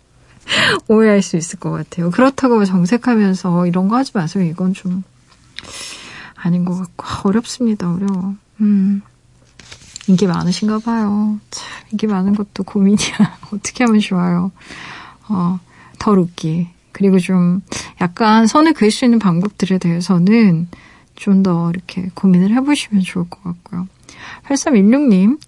[0.89, 2.11] 오해할 수 있을 것 같아요.
[2.11, 4.45] 그렇다고 정색하면서 이런 거 하지 마세요.
[4.45, 5.03] 이건 좀
[6.35, 7.93] 아닌 것 같고, 어렵습니다.
[7.93, 8.35] 어려워.
[8.61, 9.01] 음.
[10.11, 11.39] 인기 많으신가 봐요.
[11.51, 13.39] 참, 인기 많은 것도 고민이야.
[13.55, 14.51] 어떻게 하면 좋아요.
[15.29, 15.61] 어,
[16.01, 16.69] 덜 웃기.
[16.91, 17.63] 그리고 좀
[18.01, 20.69] 약간 선을 그을 수 있는 방법들에 대해서는
[21.15, 23.87] 좀 더 이렇게 고민을 해보시면 좋을 것 같고요.
[24.47, 25.39] 8316님,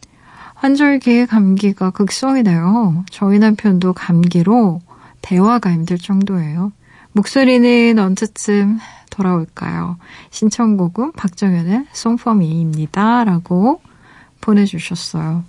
[0.55, 3.05] 환절기 감기가 극성이네요.
[3.11, 4.81] 저희 남편도 감기로
[5.23, 6.73] 대화가 힘들 정도예요.
[7.13, 8.79] 목소리는 언제쯤
[9.11, 9.97] 돌아올까요?
[10.31, 13.25] 신청곡은 박정현의 송퍼미입니다.
[13.25, 13.81] 라고
[14.43, 15.45] 보내주셨어요.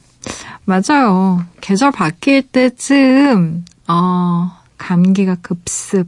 [0.63, 1.43] 맞아요.
[1.59, 6.07] 계절 바뀔 때쯤, 어, 감기가 급습,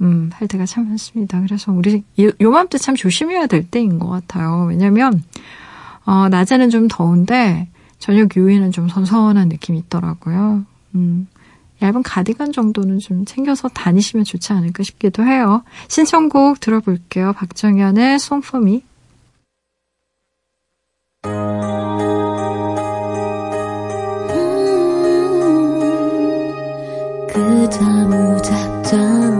[0.00, 1.40] 음, 할 때가 참 많습니다.
[1.40, 4.66] 그래서 우리 요, 요맘때 참 조심해야 될 때인 것 같아요.
[4.68, 5.22] 왜냐면,
[6.04, 10.64] 어, 낮에는 좀 더운데, 저녁 이후에는 좀 선선한 느낌이 있더라고요.
[10.94, 11.28] 음,
[11.82, 15.62] 얇은 가디건 정도는 좀 챙겨서 다니시면 좋지 않을까 싶기도 해요.
[15.88, 17.32] 신청곡 들어볼게요.
[17.34, 18.82] 박정현의 송포미.
[27.28, 29.37] 그저 무작정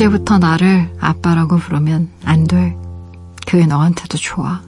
[0.00, 2.74] 이제부터 나를 아빠라고 부르면 안 돼.
[3.46, 4.62] 그게 너한테도 좋아.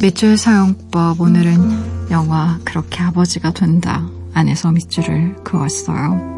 [0.00, 6.36] 밑줄 사용법 오늘은 영화 그렇게 아버지가 된다 안에서 밑줄을 그었어요.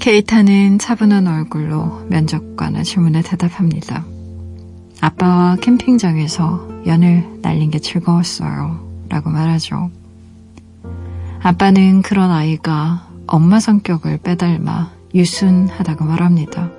[0.00, 4.13] 케이타는 차분한 얼굴로 면접관의 질문에 대답합니다.
[5.04, 9.04] 아빠와 캠핑장에서 연을 날린 게 즐거웠어요.
[9.10, 9.90] 라고 말하죠.
[11.42, 16.70] 아빠는 그런 아이가 엄마 성격을 빼닮아 유순하다고 말합니다.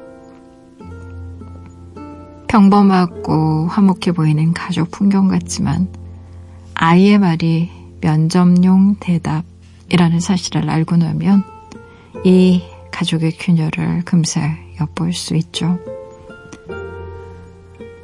[2.48, 5.88] 평범하고 화목해 보이는 가족 풍경 같지만
[6.74, 7.70] 아이의 말이
[8.02, 11.44] 면접용 대답이라는 사실을 알고 나면
[12.24, 14.50] 이 가족의 균열을 금세
[14.82, 15.78] 엿볼 수 있죠.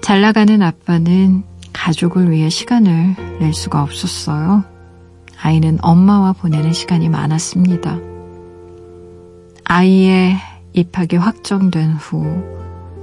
[0.01, 1.43] 잘 나가는 아빠는
[1.73, 4.63] 가족을 위해 시간을 낼 수가 없었어요.
[5.41, 7.97] 아이는 엄마와 보내는 시간이 많았습니다.
[9.63, 10.37] 아이의
[10.73, 12.43] 입학이 확정된 후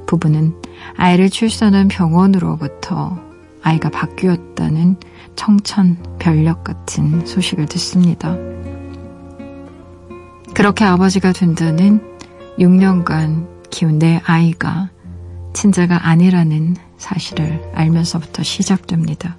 [0.06, 0.54] 부부는
[0.96, 3.18] 아이를 출산한 병원으로부터
[3.62, 4.96] 아이가 바뀌었다는
[5.36, 8.36] 청천벽력 같은 소식을 듣습니다.
[10.54, 12.02] 그렇게 아버지가 된다는
[12.58, 14.90] 6년간 키운 내 아이가
[15.58, 19.36] 친자가 아니라는 사실을 알면서부터 시작됩니다.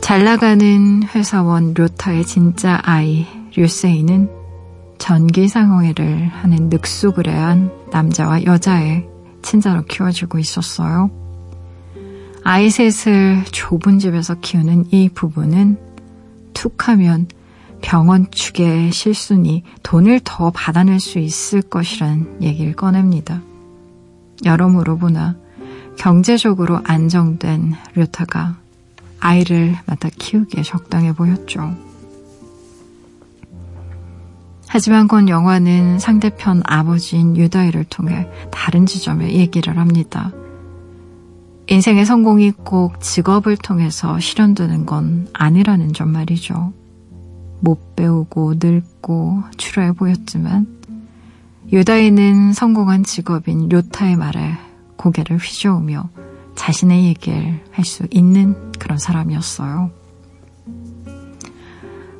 [0.00, 4.28] 잘 나가는 회사원 료타의 진짜 아이 류세이는
[4.98, 9.06] 전기상회를 하는 늑수그레한 남자와 여자의
[9.42, 11.08] 친자로 키워지고 있었어요.
[12.42, 15.78] 아이 셋을 좁은 집에서 키우는 이 부부는
[16.52, 17.28] 툭하면
[17.82, 23.42] 병원 측의 실순이 돈을 더 받아낼 수 있을 것이란 얘기를 꺼냅니다.
[24.44, 25.36] 여러모로 보나
[25.98, 28.56] 경제적으로 안정된 류타가
[29.20, 31.76] 아이를 맡아 키우기에 적당해 보였죠.
[34.66, 40.32] 하지만 권 영화는 상대편 아버지인 유다이를 통해 다른 지점에 얘기를 합니다.
[41.66, 46.72] 인생의 성공이 꼭 직업을 통해서 실현되는 건 아니라는 점 말이죠.
[47.60, 50.66] 못 배우고 늙고 추러해 보였지만
[51.72, 54.54] 유다이는 성공한 직업인 료타의 말에
[54.96, 56.08] 고개를 휘저으며
[56.56, 59.90] 자신의 얘기를 할 수 있는 그런 사람이었어요.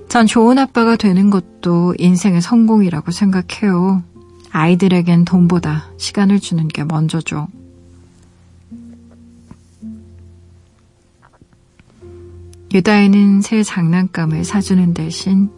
[0.08, 4.02] 전 좋은 아빠가 되는 것도 인생의 성공이라고 생각해요.
[4.50, 7.48] 아이들에겐 돈보다 시간을 주는 게 먼저죠.
[12.72, 15.50] 유다이는 새 장난감을 사주는 대신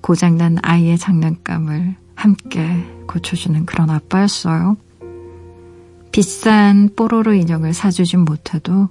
[0.00, 4.76] 고장난 아이의 장난감을 함께 고쳐주는 그런 아빠였어요.
[6.10, 8.88] 비싼 뽀로로 인형을 사주진 못해도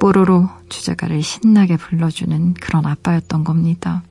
[0.00, 4.02] 뽀로로 주제가를 신나게 불러주는 그런 아빠였던 겁니다.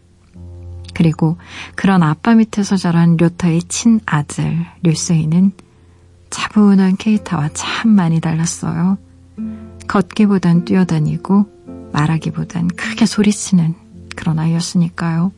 [0.94, 1.38] 그리고
[1.74, 5.52] 그런 아빠 밑에서 자란 료타의 친아들 류세이는
[6.30, 9.00] 차분한 케이타와 참 많이 달랐어요.
[9.88, 11.63] 걷기보단 뛰어다니고
[11.94, 13.76] 말하기보단 크게 소리치는
[14.16, 15.32] 그런 아이였으니까요.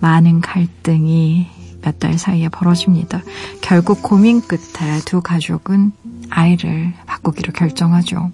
[0.00, 1.46] 많은 갈등이
[1.82, 3.22] 몇 달 사이에 벌어집니다.
[3.60, 5.92] 결국 고민 끝에 두 가족은
[6.30, 8.32] 아이를 바꾸기로 결정하죠.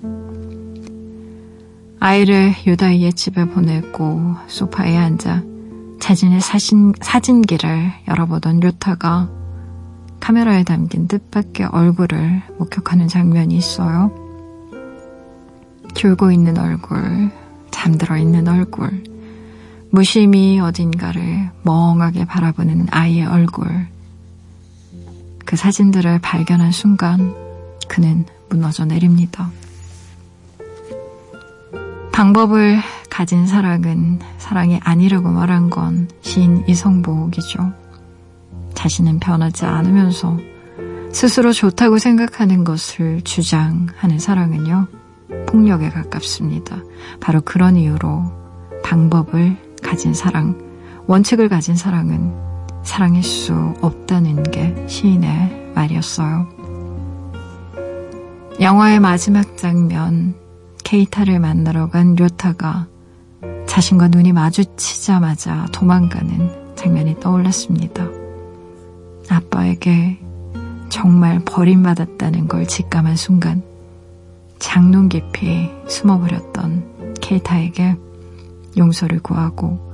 [1.99, 5.43] 아이를 유다이의 집에 보내고 소파에 앉아
[6.01, 9.29] 자신의 사진, 사진기를 열어보던 료타가
[10.21, 14.30] 카메라에 담긴 뜻밖의 얼굴을 목격하는 장면이 있어요.
[15.95, 17.31] 졸고 있는 얼굴,
[17.71, 19.05] 잠들어 있는 얼굴,
[19.91, 23.87] 무심히 어딘가를 멍하게 바라보는 아이의 얼굴.
[25.45, 27.35] 그 사진들을 발견한 순간
[27.89, 29.51] 그는 무너져 내립니다.
[32.13, 37.73] 방법을 가진 사랑은 사랑이 아니라고 말한 건 시인 이성복이죠.
[38.75, 40.39] 자신은 변하지 않으면서
[41.13, 44.87] 스스로 좋다고 생각하는 것을 주장하는 사랑은요,
[45.47, 46.77] 폭력에 가깝습니다.
[47.21, 48.25] 바로 그런 이유로
[48.85, 50.59] 방법을 가진 사랑,
[51.07, 52.33] 원칙을 가진 사랑은
[52.83, 56.49] 사랑일 수 없다는 게 시인의 말이었어요.
[58.61, 60.35] 영화의 마지막 장면,
[60.85, 62.87] 케이타를 만나러 간 료타가
[63.67, 68.09] 자신과 눈이 마주치자마자 도망가는 장면이 떠올랐습니다.
[69.29, 70.19] 아빠에게
[70.89, 73.63] 정말 버림받았다는 걸 직감한 순간
[74.61, 77.97] 장롱 깊이 숨어버렸던 케이타에게
[78.77, 79.91] 용서를 구하고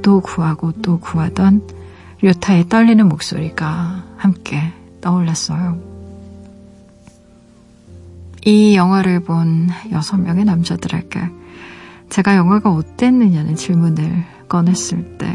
[0.00, 1.68] 또 구하고 또 구하던
[2.22, 5.78] 료타의 떨리는 목소리가 함께 떠올랐어요.
[8.46, 11.20] 이 영화를 본 여섯 명의 남자들에게
[12.08, 15.34] 제가 영화가 어땠느냐는 질문을 꺼냈을 때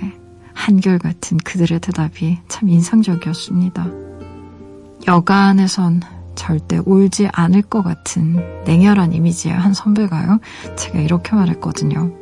[0.53, 3.87] 한결같은 그들의 대답이 참 인상적이었습니다.
[5.07, 6.01] 여간에선
[6.39, 10.39] 절대 울지 않을 것 같은 냉혈한 이미지의 한 선배가요.
[10.77, 12.13] 제가 이렇게 말했거든요.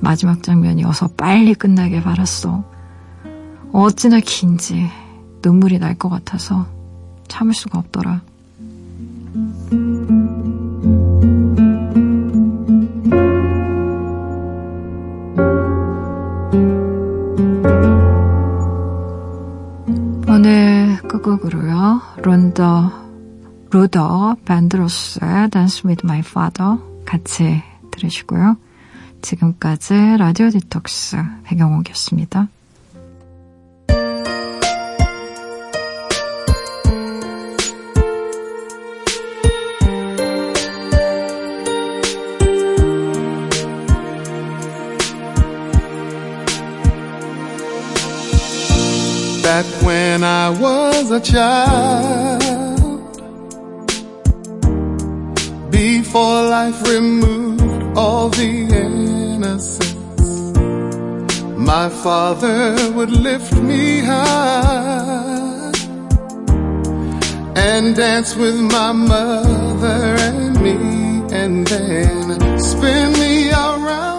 [0.00, 2.62] 마지막 장면이 어서 빨리 끝나게 바랐어.
[3.72, 4.88] 어찌나 긴지
[5.42, 6.66] 눈물이 날 것 같아서
[7.26, 8.22] 참을 수가 없더라.
[24.72, 28.56] 밴드로스의 Dance with My Father 같이 들으시고요.
[29.20, 32.48] 지금까지 라디오 디톡스 배경옥이었습니다.
[49.42, 52.41] back when I was a child.
[56.64, 58.52] Life removed all the
[58.86, 60.22] innocence,
[61.58, 65.72] my father would lift me high
[67.56, 70.76] and dance with my mother and me
[71.36, 74.11] and then spin me around